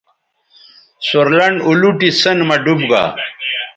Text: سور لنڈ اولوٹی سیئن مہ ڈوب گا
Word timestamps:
سور 1.07 1.27
لنڈ 1.37 1.57
اولوٹی 1.67 2.09
سیئن 2.21 2.39
مہ 2.47 2.55
ڈوب 2.63 2.79
گا 2.91 3.03